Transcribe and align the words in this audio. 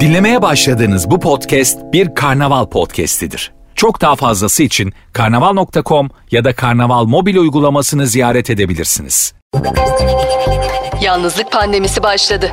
Dinlemeye 0.00 0.42
başladığınız 0.42 1.10
bu 1.10 1.20
podcast 1.20 1.78
bir 1.92 2.14
karnaval 2.14 2.66
podcastidir. 2.66 3.52
Çok 3.74 4.00
daha 4.00 4.16
fazlası 4.16 4.62
için 4.62 4.92
karnaval.com 5.12 6.10
ya 6.30 6.44
da 6.44 6.54
karnaval 6.54 7.04
mobil 7.04 7.36
uygulamasını 7.36 8.06
ziyaret 8.06 8.50
edebilirsiniz. 8.50 9.34
Yalnızlık 11.02 11.52
pandemisi 11.52 12.02
başladı. 12.02 12.50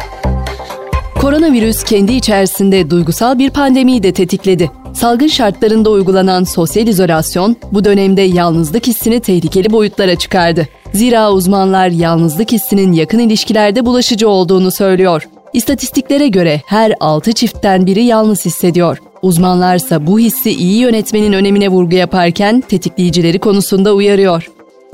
Koronavirüs 1.22 1.83
kendi 1.83 2.13
içerisinde 2.13 2.90
duygusal 2.90 3.40
bir 3.40 3.49
pandemiyi 3.49 4.03
de 4.03 4.12
tetikledi. 4.12 4.72
Salgın 4.94 5.28
şartlarında 5.28 5.90
uygulanan 5.90 6.44
sosyal 6.44 6.88
izolasyon 6.88 7.56
bu 7.72 7.83
dönemde 7.85 8.22
yalnızlık 8.22 8.88
hissini 8.88 9.19
tehlikeli 9.19 9.72
boyutlara 9.72 10.15
çıkardı. 10.15 10.67
Zira 10.94 11.31
uzmanlar 11.31 11.88
yalnızlık 11.88 12.51
hissinin 12.51 12.92
yakın 12.92 13.19
ilişkilerde 13.19 13.85
bulaşıcı 13.85 14.29
olduğunu 14.29 14.72
söylüyor. 14.72 15.28
İstatistiklere 15.54 16.27
göre 16.27 16.62
her 16.66 16.94
6 17.00 17.34
çiftten 17.34 17.86
biri 17.86 18.04
yalnız 18.04 18.46
hissediyor. 18.46 18.98
Uzmanlarsa 19.22 20.08
bu 20.08 20.20
hissi 20.20 20.52
iyi 20.52 20.80
yönetmenin 20.82 21.34
önemine 21.34 21.70
vurgu 21.70 21.96
yaparken 21.96 22.62
tetikleyicileri 22.62 23.40
konusunda 23.40 23.94
uyarıyor. 23.94 24.50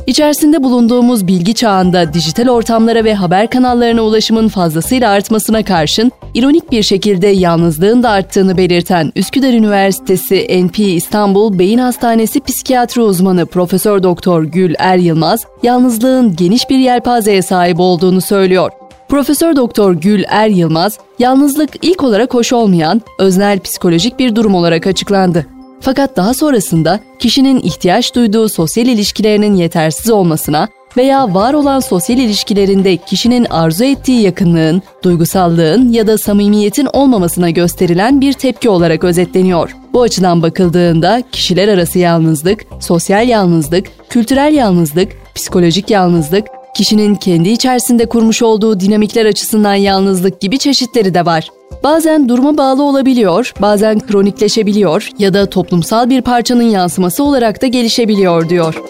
İçerisinde 0.08 0.64
bulunduğumuz 0.64 1.28
bilgi 1.28 1.54
çağında 1.54 2.14
dijital 2.14 2.48
ortamlara 2.48 3.04
ve 3.04 3.14
haber 3.14 3.50
kanallarına 3.50 4.02
ulaşımın 4.02 4.48
fazlasıyla 4.48 5.12
artmasına 5.12 5.64
karşın 5.64 6.12
ironik 6.34 6.72
bir 6.72 6.84
şekilde 6.84 7.28
yalnızlığın 7.28 8.04
da 8.04 8.10
arttığını 8.10 8.58
belirten 8.58 9.12
Üsküdar 9.16 9.54
Üniversitesi 9.54 10.66
NP 10.66 10.80
İstanbul 10.80 11.60
Beyin 11.60 11.78
Hastanesi 11.78 12.40
psikiyatri 12.40 13.02
uzmanı 13.02 13.46
Profesör 13.46 14.04
Doktor 14.04 14.44
Gül 14.44 14.74
Er 14.80 14.98
Yılmaz, 14.98 15.46
yalnızlığın 15.64 16.36
geniş 16.36 16.70
bir 16.70 16.78
yelpazeye 16.78 17.42
sahip 17.42 17.80
olduğunu 17.80 18.22
söylüyor. 18.22 18.72
Profesör 19.10 19.56
Doktor 19.56 19.94
Gül 19.94 20.24
Er 20.28 20.48
Yılmaz, 20.48 21.00
yalnızlık 21.20 21.70
ilk 21.82 22.04
olarak 22.04 22.34
hoş 22.34 22.54
olmayan, 22.54 23.02
öznel 23.20 23.60
psikolojik 23.60 24.20
bir 24.20 24.36
durum 24.36 24.56
olarak 24.56 24.88
açıklandı. 24.88 25.46
Fakat 25.82 26.18
daha 26.18 26.34
sonrasında 26.34 27.00
kişinin 27.20 27.60
ihtiyaç 27.60 28.16
duyduğu 28.16 28.50
sosyal 28.50 28.88
ilişkilerinin 28.88 29.56
yetersiz 29.56 30.10
olmasına 30.10 30.68
veya 30.98 31.34
var 31.34 31.54
olan 31.54 31.80
sosyal 31.80 32.20
ilişkilerinde 32.20 32.98
kişinin 32.98 33.46
arzu 33.46 33.84
ettiği 33.84 34.22
yakınlığın, 34.22 34.82
duygusallığın 35.04 35.92
ya 35.92 36.08
da 36.08 36.18
samimiyetin 36.18 36.88
olmamasına 36.94 37.50
gösterilen 37.50 38.22
bir 38.22 38.34
tepki 38.34 38.70
olarak 38.70 39.04
özetleniyor. 39.04 39.76
Bu 39.94 40.02
açıdan 40.02 40.42
bakıldığında 40.42 41.24
kişiler 41.32 41.68
arası 41.68 42.00
yalnızlık, 42.00 42.66
sosyal 42.80 43.28
yalnızlık, 43.28 43.88
kültürel 44.10 44.54
yalnızlık, 44.54 45.12
psikolojik 45.36 45.90
yalnızlık, 45.90 46.48
kişinin 46.78 47.16
kendi 47.16 47.50
içerisinde 47.50 48.06
kurmuş 48.06 48.42
olduğu 48.42 48.80
dinamikler 48.80 49.26
açısından 49.26 49.74
yalnızlık 49.74 50.42
gibi 50.42 50.60
çeşitleri 50.60 51.14
de 51.14 51.26
var. 51.26 51.50
Bazen 51.84 52.30
duruma 52.30 52.58
bağlı 52.58 52.84
olabiliyor, 52.84 53.54
bazen 53.62 54.00
kronikleşebiliyor 54.00 55.10
ya 55.20 55.34
da 55.34 55.50
toplumsal 55.50 56.10
bir 56.10 56.22
parçanın 56.22 56.70
yansıması 56.70 57.24
olarak 57.24 57.62
da 57.62 57.68
gelişebiliyor 57.68 58.50
diyor. 58.50 58.82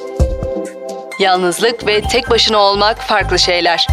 Yalnızlık 1.20 1.88
ve 1.88 2.02
tek 2.02 2.30
başına 2.30 2.58
olmak 2.58 2.98
farklı 2.98 3.40
şeyler. 3.40 3.88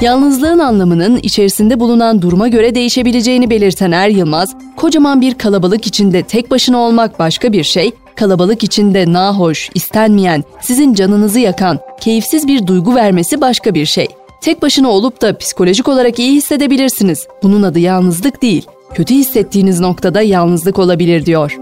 Yalnızlığın 0.00 0.58
anlamının 0.58 1.16
içerisinde 1.16 1.80
bulunan 1.80 2.22
duruma 2.22 2.48
göre 2.48 2.74
değişebileceğini 2.74 3.50
belirten 3.50 3.90
Er 3.90 4.08
Yılmaz, 4.08 4.56
kocaman 4.76 5.20
bir 5.20 5.34
kalabalık 5.34 5.86
içinde 5.86 6.22
tek 6.22 6.50
başına 6.50 6.78
olmak 6.78 7.18
başka 7.18 7.52
bir 7.52 7.64
şey, 7.64 7.92
kalabalık 8.18 8.64
içinde 8.64 9.12
nahoş, 9.12 9.70
istenmeyen, 9.74 10.44
sizin 10.60 10.94
canınızı 10.94 11.40
yakan, 11.40 11.80
keyifsiz 12.00 12.46
bir 12.46 12.66
duygu 12.66 12.94
vermesi 12.94 13.40
başka 13.40 13.74
bir 13.74 13.86
şey. 13.86 14.08
Tek 14.40 14.62
başına 14.62 14.88
olup 14.88 15.20
da 15.20 15.38
psikolojik 15.38 15.88
olarak 15.88 16.18
iyi 16.18 16.32
hissedebilirsiniz. 16.32 17.26
Bunun 17.42 17.62
adı 17.62 17.78
yalnızlık 17.78 18.42
değil. 18.42 18.66
Kötü 18.94 19.14
hissettiğiniz 19.14 19.80
noktada 19.80 20.22
yalnızlık 20.22 20.78
olabilir 20.78 21.26
diyor. 21.26 21.56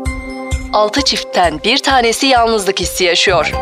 6 0.72 1.02
çiftten 1.02 1.60
bir 1.64 1.78
tanesi 1.78 2.26
yalnızlık 2.26 2.80
hissi 2.80 3.04
yaşıyor. 3.04 3.52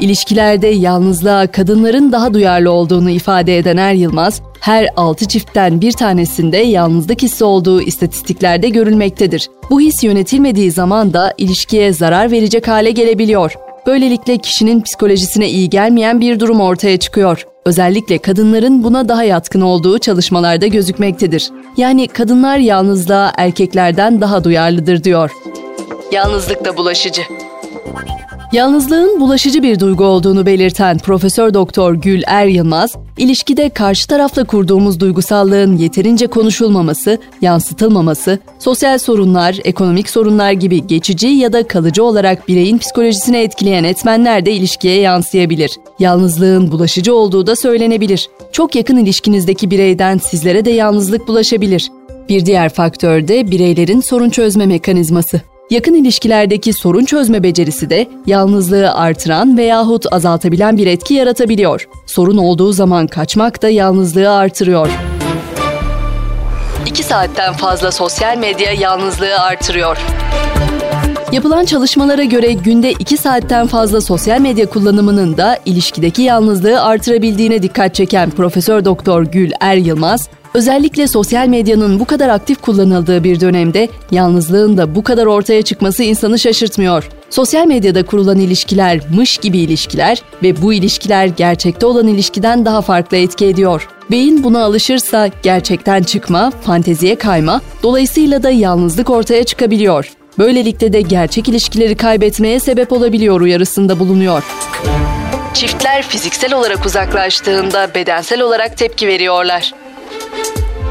İlişkilerde 0.00 0.66
yalnızlığa 0.66 1.46
kadınların 1.46 2.12
daha 2.12 2.34
duyarlı 2.34 2.70
olduğunu 2.70 3.10
ifade 3.10 3.58
eden 3.58 3.76
Er 3.76 3.94
Yılmaz, 3.94 4.42
her 4.60 4.88
6 4.96 5.28
çiftten 5.28 5.80
bir 5.80 5.92
tanesinde 5.92 6.56
yalnızlık 6.56 7.22
hissi 7.22 7.44
olduğu 7.44 7.82
istatistiklerde 7.82 8.68
görülmektedir. 8.68 9.48
Bu 9.70 9.80
his 9.80 10.04
yönetilmediği 10.04 10.70
zaman 10.70 11.12
da 11.12 11.34
ilişkiye 11.38 11.92
zarar 11.92 12.30
verecek 12.30 12.68
hale 12.68 12.90
gelebiliyor. 12.90 13.54
Böylelikle 13.86 14.38
kişinin 14.38 14.80
psikolojisine 14.80 15.48
iyi 15.48 15.70
gelmeyen 15.70 16.20
bir 16.20 16.40
durum 16.40 16.60
ortaya 16.60 16.96
çıkıyor. 16.96 17.46
Özellikle 17.64 18.18
kadınların 18.18 18.84
buna 18.84 19.08
daha 19.08 19.24
yatkın 19.24 19.60
olduğu 19.60 19.98
çalışmalarda 19.98 20.66
gözükmektedir. 20.66 21.50
Yani 21.76 22.08
kadınlar 22.08 22.58
yalnızlığa 22.58 23.32
erkeklerden 23.36 24.20
daha 24.20 24.44
duyarlıdır 24.44 25.04
diyor. 25.04 25.30
Yalnızlık 26.12 26.64
da 26.64 26.76
bulaşıcı. 26.76 27.22
Yalnızlığın 28.52 29.20
bulaşıcı 29.20 29.62
bir 29.62 29.80
duygu 29.80 30.04
olduğunu 30.04 30.46
belirten 30.46 30.98
Profesör 30.98 31.54
Doktor 31.54 31.94
Gül 31.94 32.22
Er 32.26 32.46
Yılmaz, 32.46 32.94
ilişkide 33.18 33.68
karşı 33.68 34.08
tarafla 34.08 34.44
kurduğumuz 34.44 35.00
duygusallığın 35.00 35.76
yeterince 35.76 36.26
konuşulmaması, 36.26 37.18
yansıtılmaması, 37.40 38.38
sosyal 38.58 38.98
sorunlar, 38.98 39.58
ekonomik 39.64 40.10
sorunlar 40.10 40.52
gibi 40.52 40.86
geçici 40.86 41.26
ya 41.26 41.52
da 41.52 41.66
kalıcı 41.66 42.04
olarak 42.04 42.48
bireyin 42.48 42.78
psikolojisine 42.78 43.42
etkileyen 43.42 43.84
etmenler 43.84 44.46
de 44.46 44.52
ilişkiye 44.52 45.00
yansıyabilir. 45.00 45.70
Yalnızlığın 45.98 46.72
bulaşıcı 46.72 47.14
olduğu 47.14 47.46
da 47.46 47.56
söylenebilir. 47.56 48.28
Çok 48.52 48.74
yakın 48.74 48.96
ilişkinizdeki 48.96 49.70
bireyden 49.70 50.18
sizlere 50.18 50.64
de 50.64 50.70
yalnızlık 50.70 51.28
bulaşabilir. 51.28 51.90
Bir 52.28 52.46
diğer 52.46 52.68
faktör 52.68 53.28
de 53.28 53.50
bireylerin 53.50 54.00
sorun 54.00 54.30
çözme 54.30 54.66
mekanizması. 54.66 55.40
Yakın 55.70 55.94
ilişkilerdeki 55.94 56.72
sorun 56.72 57.04
çözme 57.04 57.42
becerisi 57.42 57.90
de 57.90 58.08
yalnızlığı 58.26 58.92
artıran 58.94 59.58
veyahut 59.58 60.12
azaltabilen 60.12 60.76
bir 60.76 60.86
etki 60.86 61.14
yaratabiliyor. 61.14 61.88
Sorun 62.06 62.36
olduğu 62.36 62.72
zaman 62.72 63.06
kaçmak 63.06 63.62
da 63.62 63.68
yalnızlığı 63.68 64.30
artırıyor. 64.30 64.88
2 66.86 67.02
saatten 67.02 67.52
fazla 67.52 67.92
sosyal 67.92 68.38
medya 68.38 68.72
yalnızlığı 68.72 69.40
artırıyor. 69.40 69.98
Yapılan 71.32 71.64
çalışmalara 71.64 72.24
göre 72.24 72.52
günde 72.52 72.92
2 72.92 73.16
saatten 73.16 73.66
fazla 73.66 74.00
sosyal 74.00 74.40
medya 74.40 74.66
kullanımının 74.66 75.36
da 75.36 75.58
ilişkideki 75.64 76.22
yalnızlığı 76.22 76.82
artırabildiğine 76.82 77.62
dikkat 77.62 77.94
çeken 77.94 78.30
Profesör 78.30 78.84
Doktor 78.84 79.22
Gül 79.22 79.50
Er 79.60 79.76
Yılmaz, 79.76 80.28
Özellikle 80.54 81.08
sosyal 81.08 81.48
medyanın 81.48 82.00
bu 82.00 82.04
kadar 82.04 82.28
aktif 82.28 82.62
kullanıldığı 82.62 83.24
bir 83.24 83.40
dönemde 83.40 83.88
yalnızlığın 84.10 84.76
da 84.76 84.94
bu 84.94 85.02
kadar 85.02 85.26
ortaya 85.26 85.62
çıkması 85.62 86.02
insanı 86.02 86.38
şaşırtmıyor. 86.38 87.08
Sosyal 87.30 87.66
medyada 87.66 88.06
kurulan 88.06 88.38
ilişkiler 88.38 89.00
mış 89.16 89.36
gibi 89.36 89.58
ilişkiler 89.58 90.22
ve 90.42 90.62
bu 90.62 90.72
ilişkiler 90.72 91.26
gerçekte 91.26 91.86
olan 91.86 92.06
ilişkiden 92.06 92.64
daha 92.64 92.82
farklı 92.82 93.16
etki 93.16 93.46
ediyor. 93.46 93.88
Beyin 94.10 94.44
buna 94.44 94.64
alışırsa 94.64 95.30
gerçekten 95.42 96.02
çıkma, 96.02 96.50
fanteziye 96.50 97.14
kayma, 97.14 97.60
dolayısıyla 97.82 98.42
da 98.42 98.50
yalnızlık 98.50 99.10
ortaya 99.10 99.44
çıkabiliyor. 99.44 100.12
Böylelikle 100.38 100.92
de 100.92 101.00
gerçek 101.00 101.48
ilişkileri 101.48 101.96
kaybetmeye 101.96 102.60
sebep 102.60 102.92
olabiliyor 102.92 103.40
uyarısında 103.40 103.98
bulunuyor. 103.98 104.44
Çiftler 105.54 106.02
fiziksel 106.02 106.54
olarak 106.54 106.86
uzaklaştığında 106.86 107.94
bedensel 107.94 108.40
olarak 108.40 108.76
tepki 108.76 109.06
veriyorlar. 109.06 109.72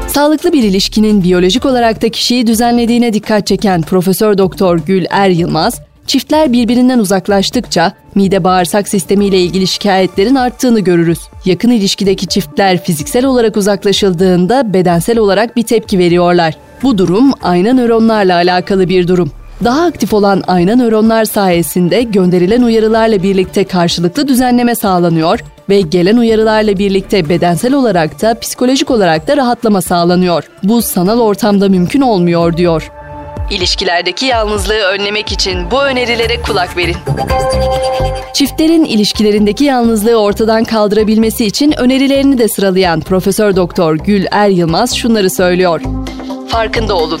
Sağlıklı 0.08 0.52
bir 0.52 0.62
ilişkinin 0.62 1.22
biyolojik 1.22 1.66
olarak 1.66 2.02
da 2.02 2.08
kişiyi 2.08 2.46
düzenlediğine 2.46 3.12
dikkat 3.12 3.46
çeken 3.46 3.82
Profesör 3.82 4.38
Doktor 4.38 4.78
Gül 4.78 5.04
Er 5.10 5.30
Yılmaz, 5.30 5.80
çiftler 6.06 6.52
birbirinden 6.52 6.98
uzaklaştıkça 6.98 7.92
mide 8.14 8.44
bağırsak 8.44 8.88
sistemiyle 8.88 9.40
ilgili 9.40 9.66
şikayetlerin 9.66 10.34
arttığını 10.34 10.80
görürüz. 10.80 11.18
Yakın 11.44 11.70
ilişkideki 11.70 12.26
çiftler 12.26 12.84
fiziksel 12.84 13.24
olarak 13.24 13.56
uzaklaşıldığında 13.56 14.74
bedensel 14.74 15.18
olarak 15.18 15.56
bir 15.56 15.62
tepki 15.62 15.98
veriyorlar. 15.98 16.54
Bu 16.82 16.98
durum 16.98 17.32
ayna 17.42 17.72
nöronlarla 17.72 18.34
alakalı 18.34 18.88
bir 18.88 19.08
durum. 19.08 19.32
Daha 19.64 19.84
aktif 19.84 20.12
olan 20.12 20.42
ayna 20.46 20.76
nöronlar 20.76 21.24
sayesinde 21.24 22.02
gönderilen 22.02 22.62
uyarılarla 22.62 23.22
birlikte 23.22 23.64
karşılıklı 23.64 24.28
düzenleme 24.28 24.74
sağlanıyor 24.74 25.40
ve 25.68 25.80
gelen 25.80 26.16
uyarılarla 26.16 26.78
birlikte 26.78 27.28
bedensel 27.28 27.74
olarak 27.74 28.22
da 28.22 28.38
psikolojik 28.38 28.90
olarak 28.90 29.28
da 29.28 29.36
rahatlama 29.36 29.82
sağlanıyor. 29.82 30.44
Bu 30.62 30.82
sanal 30.82 31.20
ortamda 31.20 31.68
mümkün 31.68 32.00
olmuyor 32.00 32.56
diyor. 32.56 32.90
İlişkilerdeki 33.50 34.26
yalnızlığı 34.26 34.80
önlemek 34.94 35.32
için 35.32 35.70
bu 35.70 35.82
önerilere 35.82 36.42
kulak 36.42 36.76
verin. 36.76 36.96
Çiftlerin 38.32 38.84
ilişkilerindeki 38.84 39.64
yalnızlığı 39.64 40.16
ortadan 40.16 40.64
kaldırabilmesi 40.64 41.46
için 41.46 41.72
önerilerini 41.78 42.38
de 42.38 42.48
sıralayan 42.48 43.00
Profesör 43.00 43.56
Doktor 43.56 43.96
Gül 43.96 44.26
Er 44.30 44.48
Yılmaz 44.48 44.96
şunları 44.96 45.30
söylüyor. 45.30 45.80
Farkında 46.48 46.94
olun. 46.94 47.20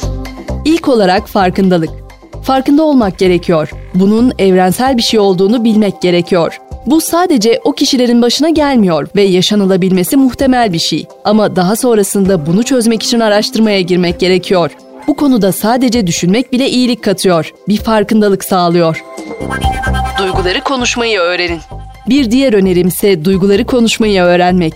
İlk 0.64 0.88
olarak 0.88 1.28
farkındalık. 1.28 2.07
Farkında 2.48 2.82
olmak 2.82 3.18
gerekiyor. 3.18 3.70
Bunun 3.94 4.32
evrensel 4.38 4.96
bir 4.96 5.02
şey 5.02 5.20
olduğunu 5.20 5.64
bilmek 5.64 6.02
gerekiyor. 6.02 6.58
Bu 6.86 7.00
sadece 7.00 7.60
o 7.64 7.72
kişilerin 7.72 8.22
başına 8.22 8.48
gelmiyor 8.48 9.08
ve 9.16 9.22
yaşanılabilmesi 9.22 10.16
muhtemel 10.16 10.72
bir 10.72 10.78
şey. 10.78 11.06
Ama 11.24 11.56
daha 11.56 11.76
sonrasında 11.76 12.46
bunu 12.46 12.62
çözmek 12.62 13.02
için 13.02 13.20
araştırmaya 13.20 13.80
girmek 13.80 14.20
gerekiyor. 14.20 14.70
Bu 15.06 15.16
konuda 15.16 15.52
sadece 15.52 16.06
düşünmek 16.06 16.52
bile 16.52 16.70
iyilik 16.70 17.04
katıyor, 17.04 17.52
bir 17.68 17.76
farkındalık 17.76 18.44
sağlıyor. 18.44 19.04
Duyguları 20.18 20.60
konuşmayı 20.60 21.18
öğrenin. 21.18 21.60
Bir 22.08 22.30
diğer 22.30 22.52
önerim 22.52 22.88
ise 22.88 23.24
duyguları 23.24 23.64
konuşmayı 23.64 24.22
öğrenmek. 24.22 24.74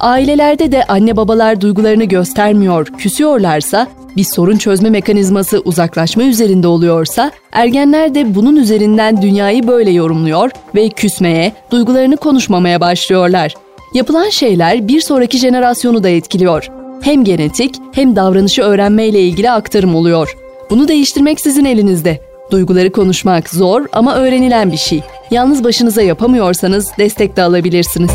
Ailelerde 0.00 0.72
de 0.72 0.84
anne 0.84 1.16
babalar 1.16 1.60
duygularını 1.60 2.04
göstermiyor, 2.04 2.86
küsüyorlarsa, 2.86 3.86
bir 4.16 4.24
sorun 4.24 4.56
çözme 4.56 4.90
mekanizması 4.90 5.60
uzaklaşma 5.64 6.22
üzerinde 6.22 6.66
oluyorsa, 6.66 7.30
ergenler 7.52 8.14
de 8.14 8.34
bunun 8.34 8.56
üzerinden 8.56 9.22
dünyayı 9.22 9.66
böyle 9.66 9.90
yorumluyor 9.90 10.50
ve 10.74 10.88
küsmeye, 10.88 11.52
duygularını 11.70 12.16
konuşmamaya 12.16 12.80
başlıyorlar. 12.80 13.54
Yapılan 13.94 14.28
şeyler 14.28 14.88
bir 14.88 15.00
sonraki 15.00 15.38
jenerasyonu 15.38 16.04
da 16.04 16.08
etkiliyor. 16.08 16.68
Hem 17.02 17.24
genetik 17.24 17.74
hem 17.92 18.16
davranışı 18.16 18.62
öğrenmeyle 18.62 19.20
ilgili 19.20 19.50
aktarım 19.50 19.94
oluyor. 19.94 20.36
Bunu 20.70 20.88
değiştirmek 20.88 21.40
sizin 21.40 21.64
elinizde. 21.64 22.20
Duyguları 22.50 22.92
konuşmak 22.92 23.50
zor 23.50 23.86
ama 23.92 24.14
öğrenilen 24.14 24.72
bir 24.72 24.76
şey. 24.76 25.02
Yalnız 25.30 25.64
başınıza 25.64 26.02
yapamıyorsanız 26.02 26.92
destek 26.98 27.36
de 27.36 27.42
alabilirsiniz. 27.42 28.10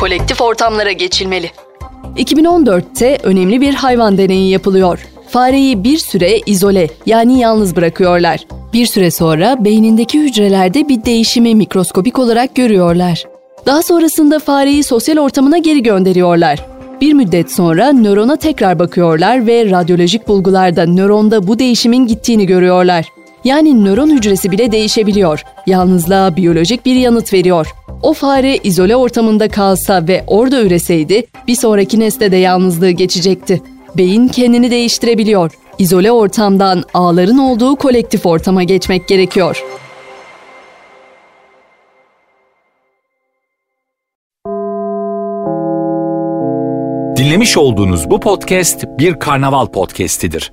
Kolektif 0.00 0.40
ortamlara 0.40 0.92
geçilmeli. 0.92 1.50
2014'te 2.16 3.18
önemli 3.22 3.60
bir 3.60 3.74
hayvan 3.74 4.18
deneyi 4.18 4.50
yapılıyor. 4.50 5.06
Fareyi 5.28 5.84
bir 5.84 5.98
süre 5.98 6.38
izole 6.46 6.88
yani 7.06 7.40
yalnız 7.40 7.76
bırakıyorlar. 7.76 8.46
Bir 8.72 8.86
süre 8.86 9.10
sonra 9.10 9.64
beynindeki 9.64 10.20
hücrelerde 10.20 10.88
bir 10.88 11.04
değişimi 11.04 11.54
mikroskopik 11.54 12.18
olarak 12.18 12.54
görüyorlar. 12.54 13.24
Daha 13.66 13.82
sonrasında 13.82 14.38
fareyi 14.38 14.82
sosyal 14.84 15.18
ortamına 15.18 15.58
geri 15.58 15.82
gönderiyorlar. 15.82 16.66
Bir 17.00 17.12
müddet 17.12 17.52
sonra 17.52 17.92
nörona 17.92 18.36
tekrar 18.36 18.78
bakıyorlar 18.78 19.46
ve 19.46 19.70
radyolojik 19.70 20.28
bulgularda 20.28 20.86
nöronda 20.86 21.46
bu 21.46 21.58
değişimin 21.58 22.06
gittiğini 22.06 22.46
görüyorlar. 22.46 23.06
Yani 23.44 23.84
nöron 23.84 24.10
hücresi 24.10 24.50
bile 24.50 24.72
değişebiliyor. 24.72 25.42
Yalnızlığa 25.66 26.36
biyolojik 26.36 26.86
bir 26.86 26.94
yanıt 26.94 27.32
veriyor. 27.32 27.74
O 28.02 28.12
fare 28.12 28.56
izole 28.56 28.96
ortamında 28.96 29.48
kalsa 29.48 30.08
ve 30.08 30.24
orada 30.26 30.62
üreseydi 30.62 31.26
bir 31.48 31.54
sonraki 31.54 32.00
nesle 32.00 32.32
de 32.32 32.36
yalnızlığı 32.36 32.90
geçecekti. 32.90 33.62
Beyin 33.96 34.28
kendini 34.28 34.70
değiştirebiliyor. 34.70 35.52
İzole 35.78 36.12
ortamdan 36.12 36.84
ağların 36.94 37.38
olduğu 37.38 37.76
kolektif 37.76 38.26
ortama 38.26 38.62
geçmek 38.62 39.08
gerekiyor. 39.08 39.64
Dinlemiş 47.16 47.56
olduğunuz 47.56 48.10
bu 48.10 48.20
podcast 48.20 48.84
bir 48.98 49.14
karnaval 49.14 49.66
podcastidir. 49.66 50.52